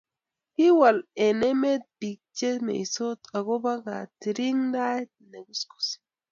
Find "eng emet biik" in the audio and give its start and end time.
1.25-2.21